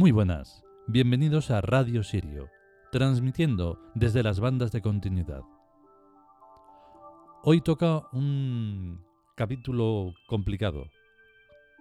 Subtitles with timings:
[0.00, 2.48] Muy buenas, bienvenidos a Radio Sirio,
[2.90, 5.42] transmitiendo desde las bandas de continuidad.
[7.42, 9.04] Hoy toca un
[9.36, 10.86] capítulo complicado,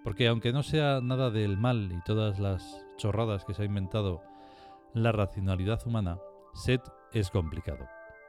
[0.04, 4.22] porque aunque no sea nada del mal y todas las chorradas que se ha inventado
[4.94, 6.20] la racionalidad humana,
[6.54, 6.82] Set
[7.14, 7.88] es complicado.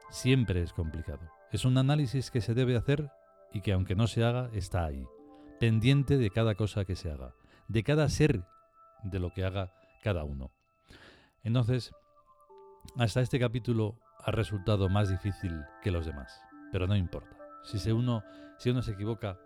[0.09, 1.29] Siempre es complicado.
[1.51, 3.11] Es un análisis que se debe hacer
[3.53, 5.05] y que aunque no se haga, está ahí,
[5.59, 7.35] pendiente de cada cosa que se haga,
[7.67, 8.45] de cada ser
[9.03, 10.53] de lo que haga cada uno.
[11.43, 11.93] Entonces,
[12.97, 16.41] hasta este capítulo ha resultado más difícil que los demás,
[16.73, 17.37] pero no importa.
[17.65, 18.23] Si, se uno,
[18.59, 19.39] si uno se equivoca,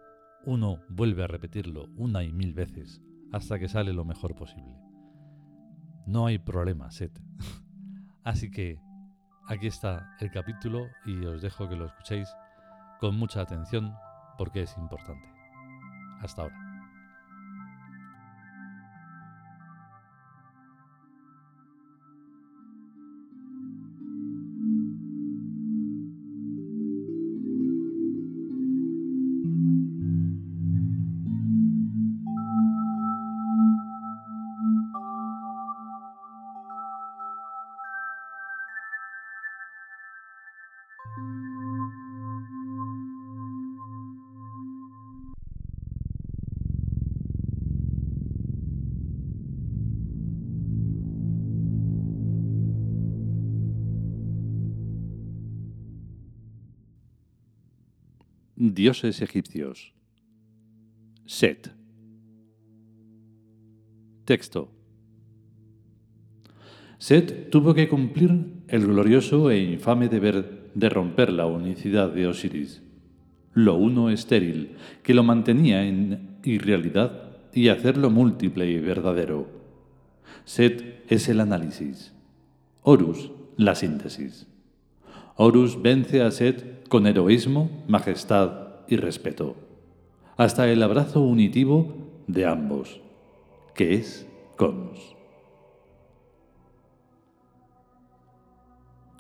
[0.45, 4.77] uno vuelve a repetirlo una y mil veces hasta que sale lo mejor posible.
[6.07, 7.19] No hay problema, Seth.
[8.25, 8.79] Así que
[9.49, 12.29] aquí está el capítulo y os dejo que lo escuchéis
[13.01, 13.95] con mucha atención
[14.39, 15.29] porque es importante.
[16.21, 16.64] Hasta ahora.
[58.73, 59.93] Dioses egipcios.
[61.27, 61.71] Set.
[64.25, 64.73] Texto.
[66.97, 72.83] Set tuvo que cumplir el glorioso e infame deber de romper la unicidad de Osiris,
[73.53, 79.47] lo uno estéril, que lo mantenía en irrealidad, y hacerlo múltiple y verdadero.
[80.47, 82.15] Set es el análisis,
[82.81, 84.47] Horus la síntesis.
[85.37, 88.53] Horus vence a Set con heroísmo, majestad
[88.87, 89.57] y respeto,
[90.37, 93.01] hasta el abrazo unitivo de ambos,
[93.75, 95.17] que es Cons.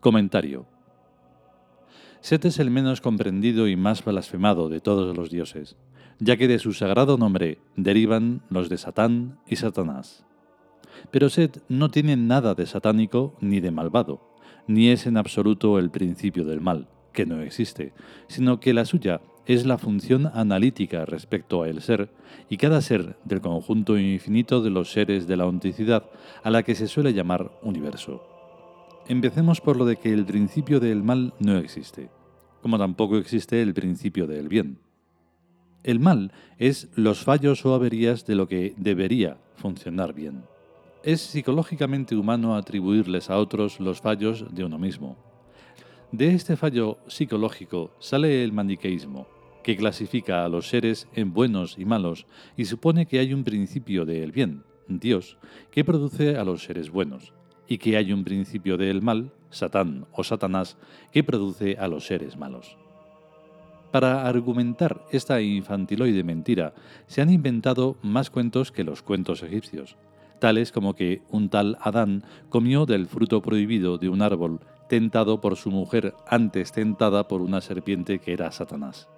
[0.01, 0.67] Comentario.
[2.21, 5.75] Set es el menos comprendido y más blasfemado de todos los dioses,
[6.21, 10.25] ya que de su sagrado nombre derivan los de Satán y Satanás.
[11.11, 14.33] Pero Set no tiene nada de satánico ni de malvado
[14.67, 17.95] ni es en absoluto el principio del mal, que no existe,
[18.27, 22.11] sino que la suya es la función analítica respecto a el ser,
[22.51, 26.05] y cada ser del conjunto infinito de los seres de la onticidad,
[26.43, 28.23] a la que se suele llamar universo.
[29.09, 32.11] Empecemos por lo de que el principio del mal no existe,
[32.63, 34.79] como tampoco existe el principio del bien.
[35.83, 40.45] El mal es los fallos o averías de lo que debería funcionar bien.
[41.03, 45.34] Es psicológicamente humano atribuirles a otros los fallos de uno mismo.
[46.15, 49.27] De este fallo psicológico sale el maniqueísmo,
[49.65, 52.27] que clasifica a los seres en buenos y malos
[52.57, 55.39] y supone que hay un principio del bien, Dios,
[55.73, 57.33] que produce a los seres buenos,
[57.67, 60.77] y que hay un principio del mal, Satán o Satanás,
[61.11, 62.77] que produce a los seres malos.
[63.91, 66.75] Para argumentar esta infantiloide mentira,
[67.09, 69.97] se han inventado más cuentos que los cuentos egipcios
[70.45, 74.61] tales como que un tal Adán comió del fruto prohibido de un árbol,
[74.95, 79.09] tentado por su mujer, antes tentada por una serpiente que era Satanás.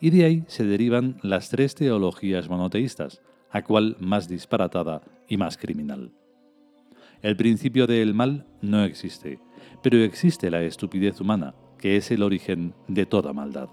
[0.00, 3.20] Y de ahí se derivan las tres teologías monoteístas,
[3.50, 6.12] a cual más disparatada y más criminal.
[7.22, 9.40] El principio del mal no existe,
[9.82, 13.68] pero existe la estupidez humana, que es el origen de toda maldad.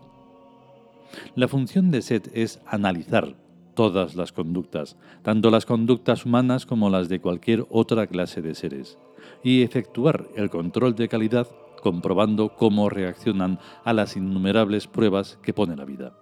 [1.35, 3.35] La función de Set es analizar,
[3.75, 8.97] todas las conductas, tanto las conductas humanas como las de cualquier otra clase de seres,
[9.43, 11.47] y efectuar el control de calidad
[11.81, 16.13] comprobando cómo reaccionan a las innumerables pruebas que pone la vida.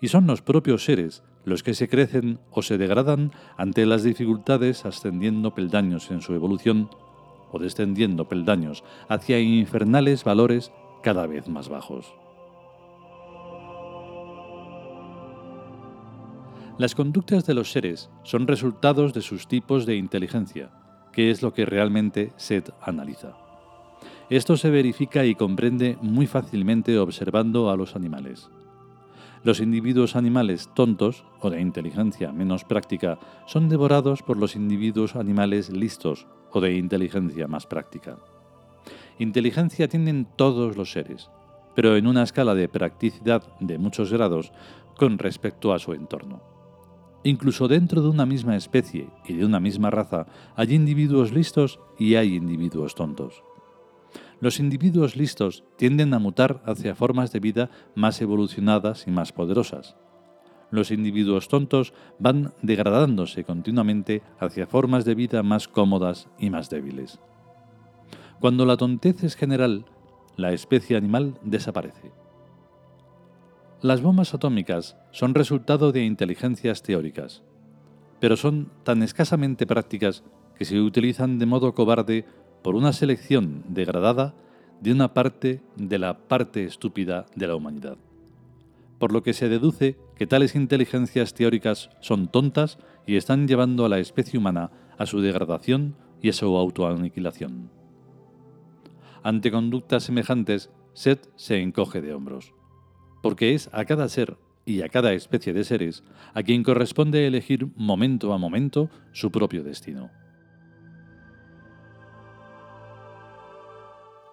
[0.00, 4.84] Y son los propios seres los que se crecen o se degradan ante las dificultades
[4.84, 6.90] ascendiendo peldaños en su evolución
[7.50, 10.72] o descendiendo peldaños hacia infernales valores
[11.02, 12.12] cada vez más bajos.
[16.78, 20.70] Las conductas de los seres son resultados de sus tipos de inteligencia,
[21.28, 23.36] es lo que realmente Set analiza.
[24.30, 28.48] Esto se verifica y comprende muy fácilmente observando a los animales.
[29.42, 35.70] Los individuos animales tontos o de inteligencia menos práctica son devorados por los individuos animales
[35.70, 38.18] listos o de inteligencia más práctica.
[39.18, 41.30] Inteligencia tienen todos los seres,
[41.74, 44.52] pero en una escala de practicidad de muchos grados
[44.96, 46.59] con respecto a su entorno.
[47.22, 50.26] Incluso dentro de una misma especie y de una misma raza
[50.56, 53.42] hay individuos listos y hay individuos tontos.
[54.40, 59.96] Los individuos listos tienden a mutar hacia formas de vida más evolucionadas y más poderosas.
[60.70, 67.20] Los individuos tontos van degradándose continuamente hacia formas de vida más cómodas y más débiles.
[68.40, 69.84] Cuando la tontez es general,
[70.36, 72.12] la especie animal desaparece.
[73.82, 77.42] Las bombas atómicas son resultado de inteligencias teóricas,
[78.20, 80.22] pero son tan escasamente prácticas
[80.56, 82.24] que se utilizan de modo cobarde
[82.62, 84.34] por una selección degradada
[84.80, 87.96] de una parte de la parte estúpida de la humanidad.
[88.98, 93.88] Por lo que se deduce que tales inteligencias teóricas son tontas y están llevando a
[93.88, 97.70] la especie humana a su degradación y a su autoaniquilación.
[99.22, 102.52] Ante conductas semejantes, Seth se encoge de hombros
[103.22, 106.04] porque es a cada ser y a cada especie de seres
[106.34, 110.10] a quien corresponde elegir momento a momento su propio destino.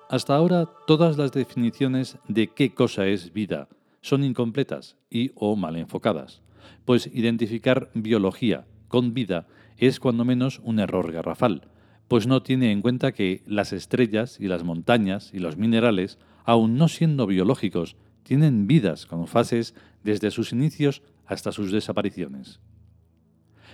[0.10, 3.68] Hasta ahora todas las definiciones de qué cosa es vida
[4.02, 6.42] son incompletas y o mal enfocadas,
[6.86, 9.48] pues identificar biología con vida
[9.78, 11.68] es cuando menos un error garrafal,
[12.08, 16.78] pues no tiene en cuenta que las estrellas y las montañas y los minerales, aun
[16.78, 17.98] no siendo biológicos,
[18.28, 22.60] tienen vidas con fases desde sus inicios hasta sus desapariciones.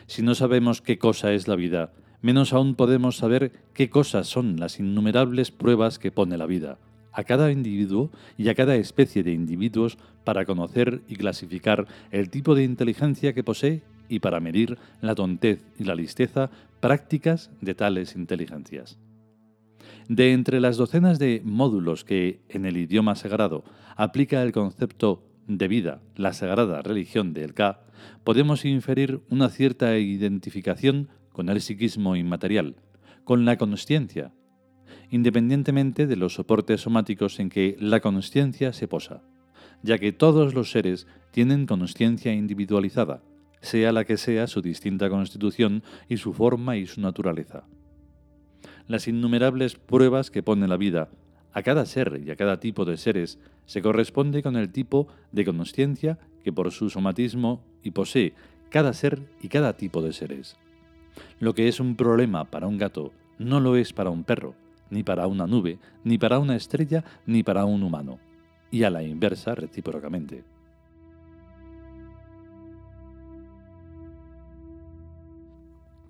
[0.06, 1.92] Si no sabemos qué cosa es la vida,
[2.22, 6.78] menos aún podemos saber qué cosas son las innumerables pruebas que pone la vida
[7.14, 12.54] a cada individuo y a cada especie de individuos para conocer y clasificar el tipo
[12.54, 18.16] de inteligencia que posee y para medir la tontez y la listeza prácticas de tales
[18.16, 19.00] inteligencias.
[20.10, 23.64] De entre las docenas de módulos que en el idioma sagrado
[23.96, 27.82] aplica el concepto de vida, la sagrada religión del Ka,
[28.24, 32.76] podemos inferir una cierta identificación con el psiquismo inmaterial,
[33.24, 34.34] con la consciencia,
[35.10, 39.24] independientemente de los soportes somáticos en que la consciencia se posa,
[39.84, 43.24] ya que todos los seres tienen consciencia individualizada,
[43.62, 47.66] sea la que sea su distinta constitución y su forma y su naturaleza
[48.88, 51.10] las innumerables pruebas que pone la vida
[51.54, 55.46] a cada ser y a cada tipo de seres se corresponde con el tipo de
[55.46, 58.34] consciencia que por su somatismo y posee
[58.70, 60.58] cada ser y cada tipo de seres.
[61.40, 64.56] Lo que es un problema para un gato no lo es para un perro,
[64.90, 68.20] ni para una nube, ni para una estrella, ni para un humano,
[68.72, 70.44] y a la inversa recíprocamente.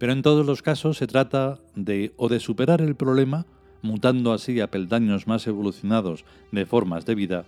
[0.04, 3.46] Pero en todos los casos se trata de o de superar el problema,
[3.82, 7.46] mutando así a peldaños más evolucionados de formas de vida,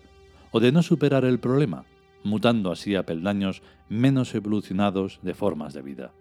[0.52, 1.84] o de no superar el problema,
[2.24, 6.14] mutando así a peldaños menos evolucionados de formas de vida.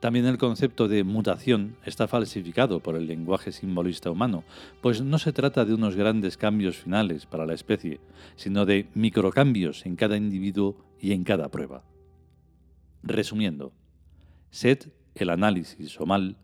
[0.00, 4.44] También el concepto de mutación está falsificado por el lenguaje simbolista humano,
[4.82, 8.00] pues no se trata de unos grandes cambios finales para la especie,
[8.36, 11.84] sino de microcambios en cada individuo y en cada prueba.
[13.02, 13.72] Resumiendo,
[14.50, 16.36] Set el análisis o mal,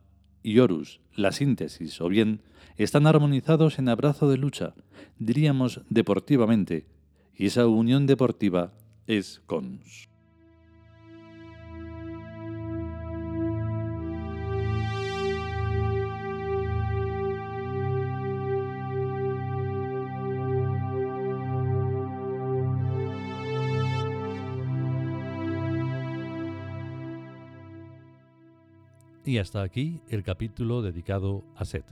[0.43, 2.43] y Horus, la síntesis o bien,
[2.77, 4.75] están armonizados en abrazo de lucha,
[5.19, 6.87] diríamos deportivamente,
[7.35, 8.73] y esa unión deportiva
[9.07, 10.09] es cons.
[29.29, 31.85] Y hasta aquí el capítulo dedicado a Set.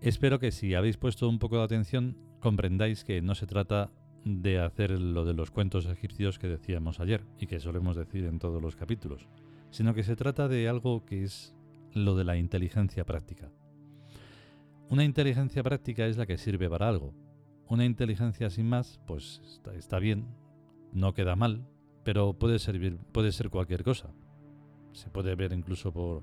[0.00, 3.90] Espero que si habéis puesto un poco de atención comprendáis que no se trata
[4.24, 8.38] de hacer lo de los cuentos egipcios que decíamos ayer y que solemos decir en
[8.38, 9.28] todos los capítulos,
[9.68, 11.54] sino que se trata de algo que es
[11.92, 13.52] lo de la inteligencia práctica.
[14.88, 17.12] Una inteligencia práctica es la que sirve para algo.
[17.68, 19.42] Una inteligencia sin más, pues
[19.76, 20.28] está, bien,
[20.94, 21.68] no queda mal,
[22.04, 24.14] pero puede servir, puede ser cualquier cosa
[24.92, 26.22] se puede ver incluso por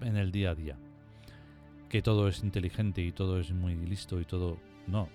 [0.00, 0.78] en el día a día.
[1.88, 4.58] Que todo es inteligente y todo es muy listo y todo.
[4.86, 5.08] No.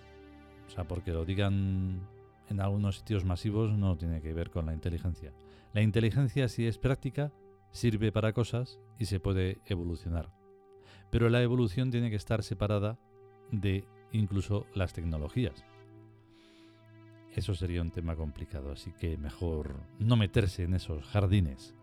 [0.68, 2.02] O sea, porque lo digan
[2.50, 5.34] en algunos sitios masivos no tiene que ver con la inteligencia.
[5.74, 7.32] La inteligencia, si es práctica,
[7.72, 10.32] sirve para cosas y se puede evolucionar.
[11.12, 12.98] Pero la evolución tiene que estar separada
[13.52, 15.64] de incluso las tecnologías.
[17.36, 21.76] Eso sería un tema complicado, así que mejor no meterse en esos jardines.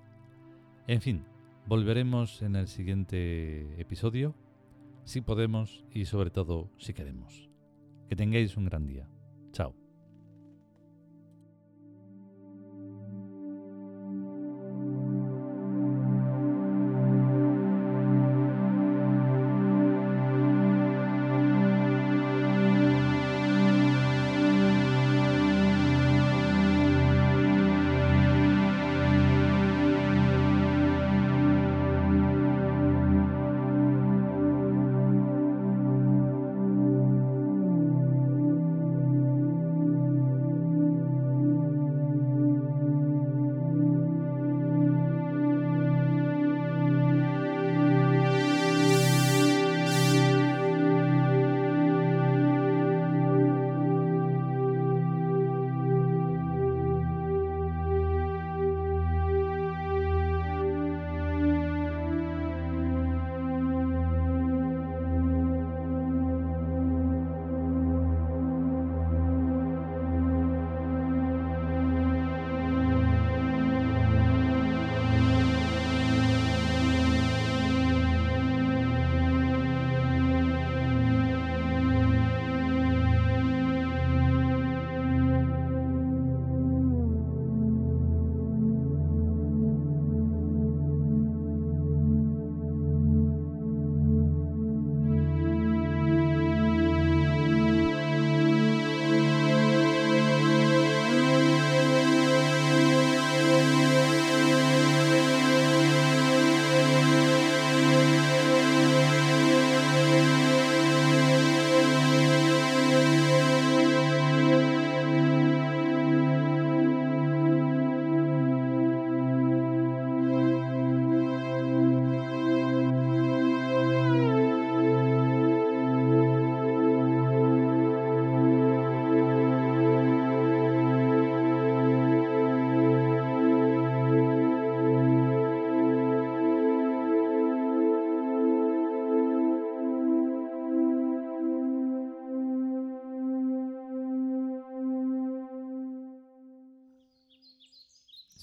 [0.88, 1.24] En fin,
[1.66, 4.36] volveremos en el siguiente episodio,
[5.02, 7.50] si podemos y sobre todo si queremos.
[8.08, 9.08] Que tengáis un gran día.
[9.50, 9.85] Chao.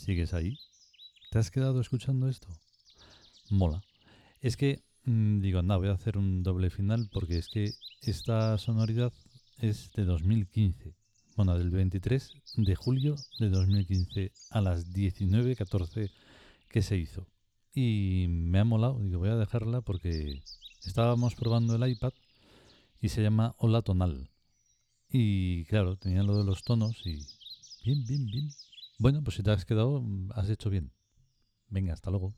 [0.04, 0.60] ¿Sigues ahí?
[1.32, 2.50] ¿Te has quedado escuchando esto?
[3.50, 3.82] Mola.
[4.42, 8.58] Es que, mm, digo, anda, voy a hacer un doble final porque es que esta
[8.58, 9.14] sonoridad
[9.60, 10.94] es de 2015.
[11.38, 16.12] Bueno, del 23 de julio de 2015 a las 19.14
[16.68, 17.26] que se hizo.
[17.74, 20.44] Y me ha molado, digo, voy a dejarla porque
[20.86, 22.12] estábamos probando el iPad
[23.00, 24.30] y se llama Hola Tonal.
[25.10, 27.26] Y claro, tenía lo de los tonos y
[27.86, 28.50] bien, bien, bien.
[29.04, 30.02] Bueno, pues si te has quedado,
[30.34, 30.94] has hecho bien.
[31.68, 32.34] Venga, hasta luego.